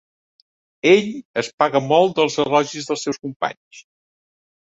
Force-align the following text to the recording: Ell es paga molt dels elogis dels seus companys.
Ell 0.91 1.09
es 1.41 1.49
paga 1.63 1.81
molt 1.89 2.15
dels 2.21 2.37
elogis 2.45 2.89
dels 2.93 3.05
seus 3.09 3.21
companys. 3.27 3.83